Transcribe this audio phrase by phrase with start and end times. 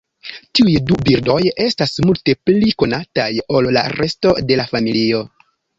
[0.59, 1.35] Tiuj du birdoj
[1.67, 5.27] estas multe pli konataj ol la resto de la familio.